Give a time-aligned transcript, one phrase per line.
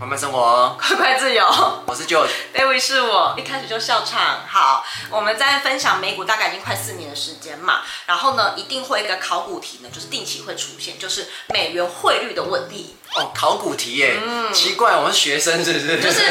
[0.00, 1.44] 慢慢生活，快快自由。
[1.84, 4.40] 我是 George，David 是我，一开始就笑场。
[4.48, 12.96] 好，我们在分享美股大概已经快四年的时间嘛，然后呢，一定会一个考古题呢，就是定期会出现，就是美元汇率的问题。
[13.14, 16.00] 哦，考古题耶，嗯，奇怪，我们学生是不是？
[16.00, 16.22] 就是，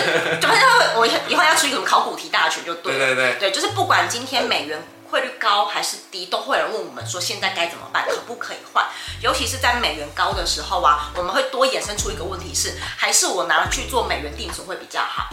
[0.42, 2.98] 就反正我以后要出一个什么考古题大全就对。
[2.98, 4.84] 对对对，对，就是不管今天美元。
[5.10, 8.86] 汇率高还是低，都会有人问我们说现在该怎么办，可不可以换？
[9.22, 15.30] 尤其是在美元高的时候啊，我们会多衍生出一个问题是，还是我拿去做美元定存会比较好？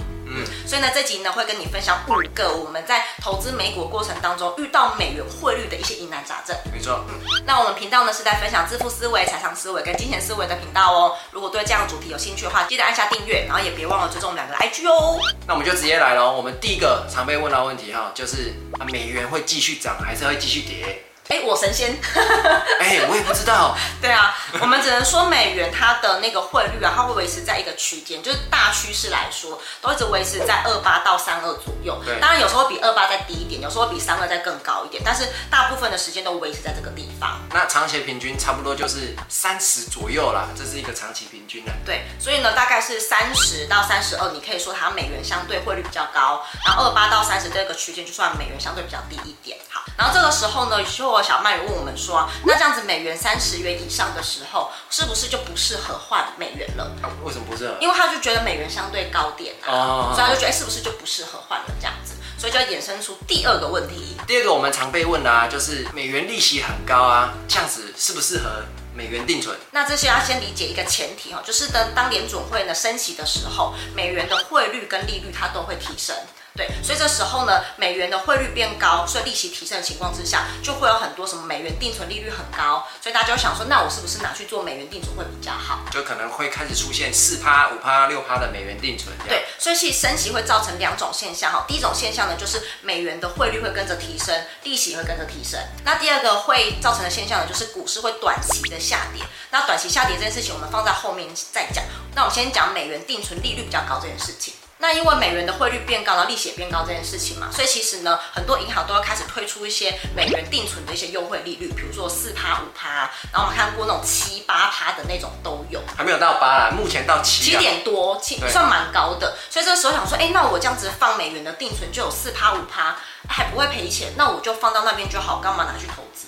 [0.67, 6.57] 嗯，所以呢，这集呢会跟你分享五个我们在投资美股过程当中遇到美元汇率的一些疑难杂症。
[6.73, 7.15] 没错，嗯，
[7.47, 11.17] 那我们频道呢是在分享致富思维、财商思维跟金钱思维的频道哦。
[11.31, 15.19] 如果对这样的主题有兴趣的话，记得按下订阅，然后也别忘了追踪我们两个 IG 哦。
[15.47, 16.33] 那我们就直接来喽。
[16.33, 21.06] 我们第一个常被问到的问题哈，就是啊，美元会继续涨还是会继续跌？
[21.29, 21.99] 哎，我神仙，
[22.81, 23.77] 哎，我也不知道。
[24.01, 32.01] 对啊，我们只能说美元它的那个汇率啊，它会维持在一个区间，就是大趋势来说，都一直维持在二八到三二左右。
[32.05, 37.41] 对，当然有时候比二八再低一点，有时候比三二再更高一点，但是大部分的时间都维持在这个地方。
[37.53, 41.73] 那长期平均差不多就是三十左右啦，这是一个长期平均的。
[41.85, 49.59] 对，所以呢，大概是三十到三十二，你可以说它美元相对汇率比较高，然后二八到三十这个区间就算美元相对比较低一点。
[49.97, 56.91] 好，然后这个时候呢，就小麦问我们说，那这样子美元三十元以上的时候，是不是就不适合换美元了？
[57.25, 57.77] 为什么不适合？
[57.81, 64.17] 因为他就觉得美元相对高点啊，哦、所以他就觉得是不是就不适合换了这样子，所以就要衍生出第二个问题。
[64.27, 69.57] 第二个我们常被问的啊，就是美元利息很高啊，这样子适不适合美元定存？
[69.71, 76.15] 那这些要先理解一个前提哈，就是呢，当联准会呢升息的时候，美元的汇率跟利率它都会提升。
[76.57, 85.81] 对，所以这时候呢，美元的汇率变高，所以利息提升的情况之下，就会有很多什么美元定存利率很高，所以大家就想说，那我是不是拿去做美元定存会比较好？
[85.91, 89.15] 就可能会开始出现四趴、五趴、六趴的美元定存。
[89.29, 91.65] 对，所以其实升息会造成两种现象哈。
[91.69, 95.61] 第一种现象呢，就是美元的汇率会跟着提升，利息会跟着提升。
[95.85, 99.23] 那第二个会造成的现象呢，就是股市会短期的下跌。
[99.51, 101.85] 那短期下跌这件事情，我们放在后面再讲。
[102.15, 104.55] 那我们先讲美元定存利率比较高这件事情。
[104.79, 119.37] 那因为美元的汇率变高，然后利息也变高这件事情嘛，所以其实呢，很多银行都要开始推出一些美元定存的一些优惠利率，比如说四趴、五趴，然后我们看过那种七八趴的那种都有，还没有到八啦，目前到七七点多，七算蛮高的。
[119.49, 122.97] 所以这个时候想说，哎，那我这样子放美元的定存就有四趴、五趴，
[123.29, 126.27] 还不会赔钱，那我就放到那边就好，干嘛拿去投资？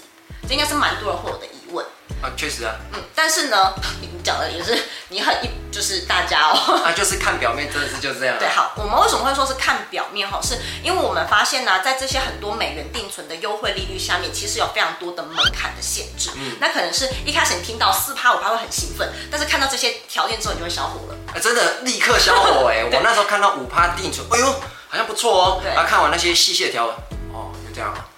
[0.49, 1.85] 这应该是蛮多人会有的疑问。
[2.23, 8.35] 啊，确实啊，嗯，但是呢，你讲的也是你很一，就是大家哦， 啊，就是看表面，真的是就是这样。
[8.37, 10.41] 对，好，我们为什么会说是看表面哈？
[10.43, 16.31] 是因为我们发现呢、啊，在这些很多美元定存的优惠利率下面，其实有非常多的门槛的限制。
[16.35, 21.19] 嗯，那可能是一开始你听到四趴五趴会很兴奋，但是看到这些条件之后，你就会小火了。
[21.33, 22.83] 哎，真的立刻小火 哎！
[22.83, 24.47] 我那时候看到五趴定存，哎呦，
[24.89, 25.61] 好像不错哦。
[25.63, 26.95] 对，然后看完那些细细的条文。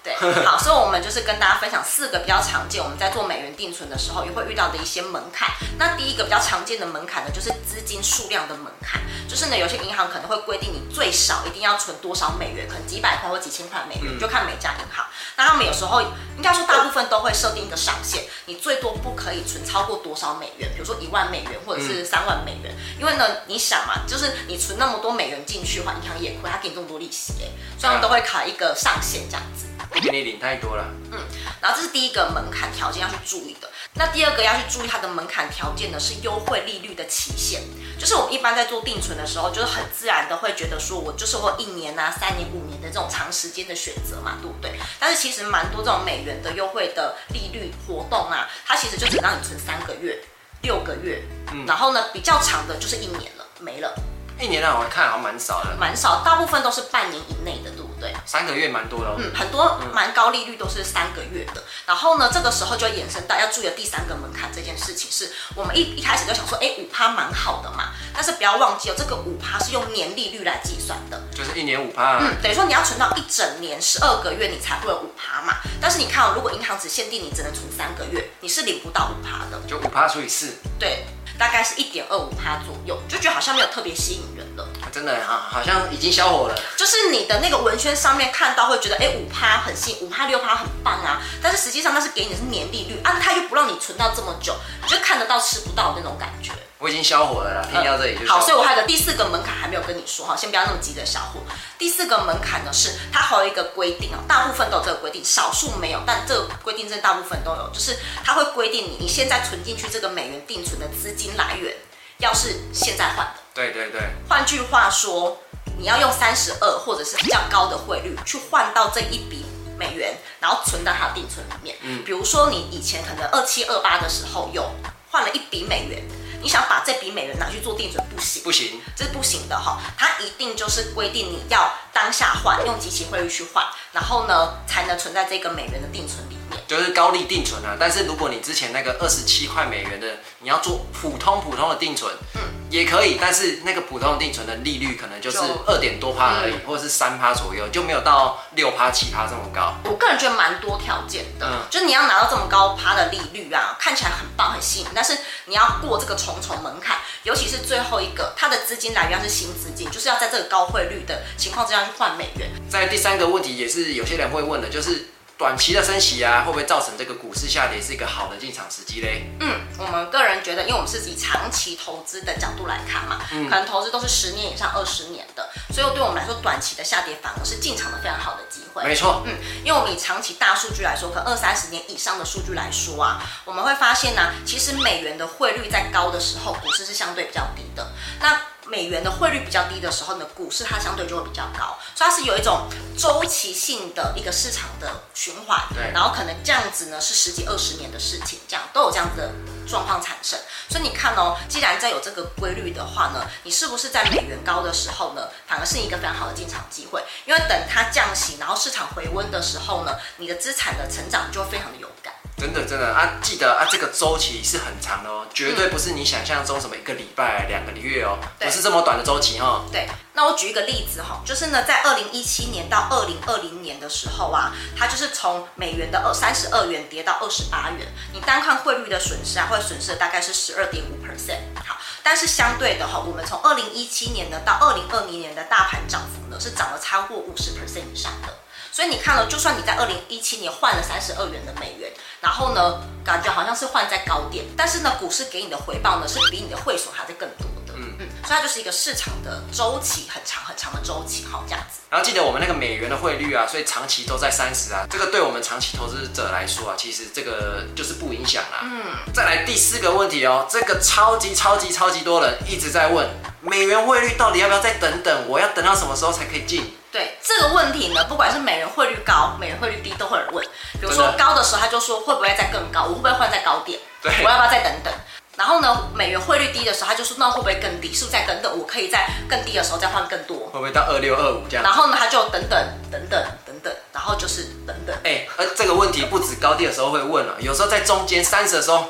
[0.45, 5.49] 好，所以我们就是跟大家分享四个比较常见，我们在做美元定存的时候也会遇到的一些门槛。
[5.77, 15.05] 那第一个比较常见的门槛呢，就是资金数量的门槛，就是呢，有些银行可能会规定你最少一定要存多少美元，可能几百块或几千块美元，就看每家银行。
[15.37, 27.49] 那他们有时候应该说大部分都会设定一个上限，你最多不可以存超过多少美元，比如说一万美元或者是三万美元，因为呢，你想嘛，就是你存那么多美元进去的话，银行也亏，他给你这么多利息，哎，
[27.79, 29.65] 所以他们都会卡一个上限这样子。
[30.11, 30.85] 你领太多了。
[31.11, 31.19] 嗯，
[31.61, 33.69] 然后这是第一个门槛条件要去注意的。
[33.93, 37.61] 那第二个要去注意它的门槛条件呢，是优惠利率的期限。
[37.99, 44.79] 就是我们一般在做定存的时候，就是很自然的会觉得说，我就是会一年啊、三年、五年的这种长时间的选择嘛，对不对？
[44.99, 50.19] 但是其实蛮多这种美元的优惠的利率活动啊，它其实就只让你存三个月、
[50.61, 53.93] 六个月，嗯，然后呢比较长的就是一年了，没了。
[54.39, 57.90] 一年啊我看好像蛮少的，蛮少，大部分都是半年以内的，对不对？
[58.31, 61.61] 三个月蛮多的，哦，嗯，很多蛮高利率都是三个月的。
[61.85, 75.57] 然后呢，这个时候就衍生到要注意的第三个门槛这件事情是，我们一一开始就想说，哎，五趴蛮好的嘛，但是不要忘记哦，这个五趴是用年利率来计算的，就是一年五趴，嗯，等于说你要存到一整年十二个月，你才会有五趴嘛。
[75.81, 81.05] 但是你看哦，如果银行只限定你只能存三个月，你是领不到五趴的，就五趴除以四，对。
[81.39, 84.67] 大概是一点二五趴左右，就觉得好像没有特别吸引人了。
[84.91, 86.55] 真的哈，好像已经消火了。
[86.75, 91.21] 就是你的那个文宣上面看到会觉得，哎，五趴很新，五趴六趴很棒啊。
[91.41, 96.51] 但是实际上那是给你的是年利率啊，他又不让你存到这么久，你就看得到吃不到那种感觉。
[96.77, 101.39] 我已经消火了啦，听到这里就、嗯、好，所以我还有个第四个门槛还没有跟你说哈，先不要那么急着消火。
[101.77, 107.95] 第四个门槛呢是它还有一个规定啊，大部分都有这个规定，少数没有，但这个规定真的大部分都有，就是
[108.25, 111.71] 它会规定你你现在存进去这个美元定存的资金来源
[112.17, 113.40] 要是现在换的。
[113.53, 114.01] 对对对。
[114.27, 115.37] 换句话说，
[115.77, 119.45] 你要用三十二或者是比较高的汇率去换到这一笔
[119.77, 121.75] 美元，然后存到它的定存里面。
[121.81, 124.69] 嗯，比如说你以前可能二七二八的时候有
[125.09, 126.03] 换了一笔美元。
[126.43, 129.79] 你想把这笔美元拿去做定存，不行，不行，这是不行的哈。
[129.95, 137.75] 它一定就是规定你要当下换，用即期汇率去换，然后呢才能存在这个美元的定存里面，就是高利定存啊。
[137.79, 140.07] 但是如果你之前那个二十七块美元的，
[140.39, 142.41] 你要做普通普通的定存，嗯。
[142.71, 149.75] 也可以，但是那个普通定存的利率可能就是二点多趴而已，或者是三趴左右，就没有到六趴七趴这么高。
[149.83, 155.17] 我个人觉得蛮多条件的，嗯，就是你要拿到这么高趴的利率啊，看起来很棒很吸引，但是
[155.47, 162.49] 你要过这个重重门槛，尤其是最后一个，它的资金来源是新资金，就是要在这个高汇率的情况之下去换美元。
[162.69, 165.09] 在第三个问题也是有些人会问的，就是。
[165.41, 169.23] 短期的升息啊，会不会造成这个股市下跌是一个好的进场时机嘞？
[169.39, 178.83] 嗯，我们个人觉得，因为我们是以长期投资的角度来看嘛，嗯，可能投资都是十年以上、二十年的，所以对我们来说，短期的下跌反而是进场的非常好的机会。
[178.83, 179.33] 没错，嗯，
[179.65, 187.91] 因为我们以长期大数据来说，可能二三十年以上的数据来说啊，我们会发现呢、啊，其实美元的汇率在高的时候，股市是相对比较低的。
[188.19, 188.39] 那
[188.71, 199.29] 美元的汇率比较低的时候呢，股市它相对就会比较高，所以它是有一种周期性的一个市场的循环，对，然后可能这样子呢是十几二十年的事情，这样都有这样子的
[199.67, 200.39] 状况产生。
[200.69, 207.03] 所以你看哦，既然在有这个规律的话呢，你是不是在美元高的时候呢，反而是一个非常好的进场机会？
[207.25, 212.13] 因为等它降息，然后市场回温的时候呢，你的资产的成长就会非常的有感。
[212.41, 219.63] 真的真的啊，记得啊，这个周期是很长的哦，绝对不是你想象中什么一个礼拜、两个月哦，不是这么短的周期哈。
[219.71, 231.41] 对，那我举一个例子哈，就是呢，在二零一七年到二零二零年的时候啊，它就是从美元的二三十二元跌到二十八元，你单看汇率的损失啊，会损失大概是十二点五 percent。
[231.63, 238.33] 好，但是相对的哈，我们从二零一七年呢到二零二零年的大盘涨幅呢，是涨了超过五十 percent 以上的。
[238.73, 241.91] 所以你看了，就算你在二零一七年换了三十二元的美元，
[242.21, 247.73] 然后呢，感觉好像是换在高点，但是呢，股市给你的回报呢，是比你的汇损还是更多的。
[247.75, 251.79] 嗯嗯，所以它就是一个市场的周期很长很长的周期，好这样子。
[251.89, 258.59] 然后记得我们那个美元的汇率啊，所以长期都在三十啊，这个对我们长期投资者来说啊，其实这个就是不影响啦。
[258.61, 263.09] 嗯，再来第四个问题哦，这个超级超级超级多人一直在问，
[263.41, 265.27] 美元汇率到底要不要再等等？
[265.27, 266.75] 我要等到什么时候才可以进？
[266.91, 270.45] 对这个问题呢，不管是美元汇率高、美元汇率低，都会有人问。
[270.73, 272.83] 比如说高的时候，他就说会不会再更高？
[272.83, 273.79] 我会不会换在高点？
[274.01, 274.93] 对，我要不要再等等？
[275.37, 277.93] 然后呢，美元汇率低的时候，他就说那会不会更低？
[277.93, 278.59] 是不是再等等？
[278.59, 280.49] 我可以在更低的时候再换更多？
[280.51, 281.63] 会不会到二六二五这样？
[281.63, 284.93] 然后呢，他就等等等等等等，然后就是等等。
[285.05, 288.87] 哎，而这个问题不止高低的时候会问了，有时候在中间三十的时候。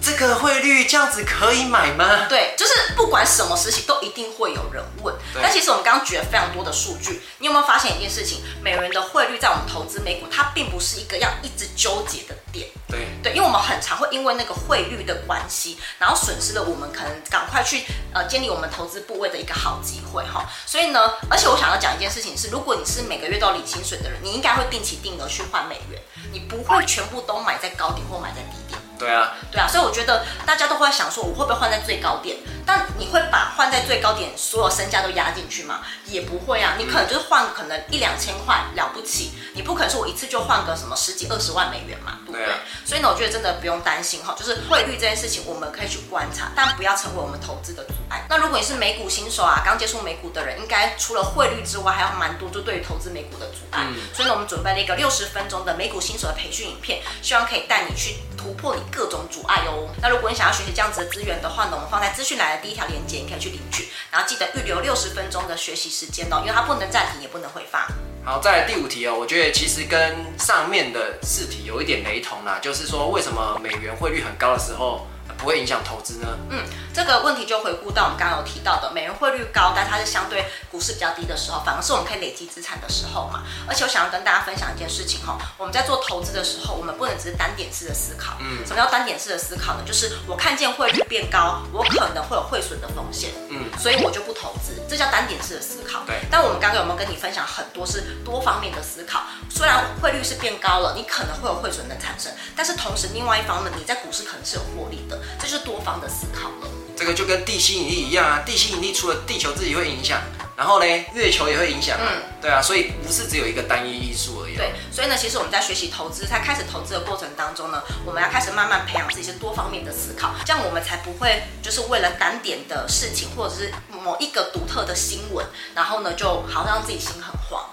[0.00, 2.26] 这个汇率这样子可以买吗？
[2.28, 5.12] 对，就是不管什么时期都一定会有人问。
[5.34, 8.42] 但其实我们刚刚举了非常多的数据，你有没有发现一件事情？
[8.62, 12.68] 美元的汇率在我们投资美股，它并不是一个要一直纠结的点。
[12.88, 17.84] 对对，因为我们很常会因为那个汇率的关系，然后损失了我们可能赶快去
[18.14, 20.44] 呃建立我们投资部位的一个好机会哈。
[20.64, 26.00] 所以呢，而且我想要讲一件事情是，如果你是每个月都要领薪水的人，你应该会定期定额去换美元，
[26.32, 28.80] 你不会全部都买在高点或买在低点。
[28.98, 32.38] 对啊，对啊，所以我觉得大家都会想说，我会不会换在最高点？
[32.66, 33.47] 但你会把
[33.88, 35.80] 最高点所有身价都压进去吗？
[36.04, 42.44] 也不会啊，你可能就是换可能一两千块了不起，你不可能说我一次就换个什么十几二十万美元嘛，对不对？
[42.44, 48.26] 对啊，所以呢，我觉得真的不用担心哈，就是汇率这件事情我们可以去观察，但不要成为我们投资的阻碍。
[48.28, 53.86] 那如果你是美股新手啊，刚接触美股的人，应该除了汇率之外，还有蛮多就对于投资美股的阻碍。
[53.88, 59.88] 嗯，所以呢，我们准备了一个六十分钟的美股新手的培训影片，希望可以带你去突破你各种阻碍哦。
[60.02, 63.77] 那如果你想要学习这样子的资源的话呢，我们放在资讯栏的第一条链接，你可以去领取。
[64.10, 67.82] 然后记得预留六十分钟的学习时间哦，因为它不能暂停，也不能回放。
[68.24, 75.06] 好，在第五题哦，我觉得其实跟上面的四题有一点雷同啦，就是说为什么美元汇率很高的时候，
[75.36, 76.28] 不会影响投资呢？
[76.50, 83.44] 嗯，这个问题就回顾到我们刚刚有提到的，美元汇率高，但它是相对股市比较低的时候，反而是我们可以累积资产的时候嘛。
[83.68, 88.36] 而且我想要跟大家分享一件事情哈，我们在做投资的时候，我们不能只是单点式的思考。
[88.40, 89.82] 嗯，什么叫单点式的思考呢？
[89.86, 96.02] 就是我看见汇率变高，我可能会有汇损的风险，嗯，所以我就不投资，这叫单点式的思考。
[96.06, 96.16] 对。
[96.30, 99.22] 但我们刚刚有没有跟你分享很多是多方面的思考？
[99.50, 105.20] 虽然汇率是变高了，你可能会有汇损的产生，但是同时另外一方面，你在股市可能是有获利的。
[105.38, 106.68] 这就是多方的思考了。
[106.96, 110.20] 这个就跟地心引力一样啊，地心引力除了地球自己会影响，
[110.58, 114.56] 然后呢，月球也会影响啊，嗯，对啊，所以不是只有一个单一因素而已。
[114.56, 125.46] 对，所以呢，其实我们在学习投资，在开始投资的过程当中呢，我们要开始慢慢培养自己是多方面的思考，这样我们才不会就是为了单点的事情，或者是某一个独特的新闻，
[125.76, 127.64] 然后呢，就好像让自己心很慌。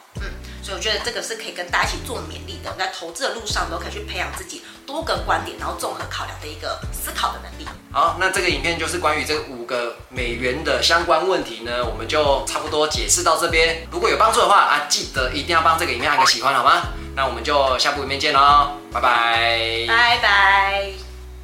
[0.65, 7.67] 所以我觉得这个是可以跟大家一起做勉励的，我们在投资的路上都可以去培养自己多个观点，然后综合考量的一个思考的能力。
[7.91, 13.87] 好，那这个影片就是关于这五个美元的相关问题呢，我们就差不多解释到这边。
[13.91, 16.87] 如果有帮助的话啊，记得一定要帮这个影片按个喜欢，好吗？
[17.15, 20.91] 那我们就下部影片见喽，拜拜，拜拜。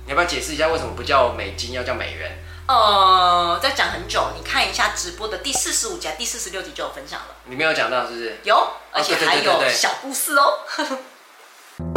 [0.05, 2.39] 你要不要解释一下为什么不叫美金，要叫美元？
[2.71, 7.25] 呃，在讲很久，你看一下直播的第四十五集、第四十六集就有分享了。
[7.45, 8.37] 你没有讲到是不是？
[8.45, 8.55] 有，
[8.93, 10.53] 而且还有小故事哦。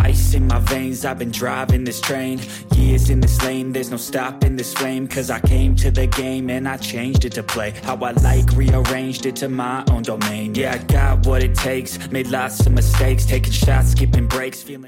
[0.02, 2.40] Ice in my veins, I've been driving this train.
[2.72, 5.06] Years in this lane, there's no stopping this flame.
[5.06, 7.74] Cause I came to the game and I changed it to play.
[7.84, 10.54] How I like, rearranged it to my own domain.
[10.56, 14.82] Yeah, I got what it takes, made lots of mistakes, taking shots, skipping breaks, feeling.